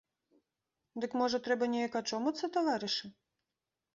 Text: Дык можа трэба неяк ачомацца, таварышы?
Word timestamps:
Дык 1.03 1.11
можа 1.21 1.41
трэба 1.47 1.69
неяк 1.75 1.97
ачомацца, 2.01 2.45
таварышы? 2.55 3.05